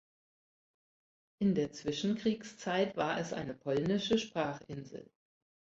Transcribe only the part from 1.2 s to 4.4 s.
In der Zwischenkriegszeit war es eine polnische